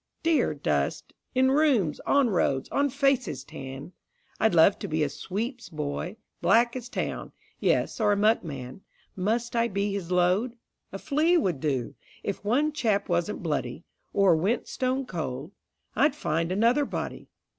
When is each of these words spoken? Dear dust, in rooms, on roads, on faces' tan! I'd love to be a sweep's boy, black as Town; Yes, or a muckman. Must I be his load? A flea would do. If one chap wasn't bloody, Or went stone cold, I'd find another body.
Dear 0.23 0.55
dust, 0.55 1.13
in 1.35 1.51
rooms, 1.51 1.99
on 2.07 2.31
roads, 2.31 2.67
on 2.69 2.89
faces' 2.89 3.43
tan! 3.43 3.93
I'd 4.39 4.55
love 4.55 4.79
to 4.79 4.87
be 4.87 5.03
a 5.03 5.09
sweep's 5.09 5.69
boy, 5.69 6.17
black 6.41 6.75
as 6.75 6.89
Town; 6.89 7.33
Yes, 7.59 7.99
or 7.99 8.11
a 8.11 8.15
muckman. 8.15 8.81
Must 9.15 9.55
I 9.55 9.67
be 9.67 9.93
his 9.93 10.09
load? 10.11 10.55
A 10.91 10.97
flea 10.97 11.37
would 11.37 11.59
do. 11.59 11.93
If 12.23 12.43
one 12.43 12.71
chap 12.73 13.09
wasn't 13.09 13.43
bloody, 13.43 13.83
Or 14.11 14.35
went 14.35 14.67
stone 14.67 15.05
cold, 15.05 15.51
I'd 15.95 16.15
find 16.15 16.51
another 16.51 16.85
body. 16.85 17.29